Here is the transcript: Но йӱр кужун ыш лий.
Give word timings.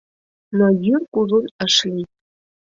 Но 0.57 0.65
йӱр 0.83 1.01
кужун 1.13 1.45
ыш 1.65 1.75
лий. 1.93 2.09